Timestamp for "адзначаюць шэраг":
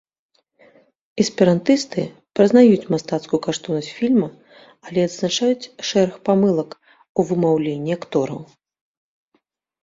5.11-6.15